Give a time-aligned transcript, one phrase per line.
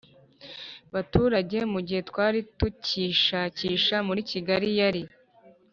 [0.93, 1.57] baturage.
[1.73, 5.01] Mu gihe twari tucyishakisha muri Kigali yari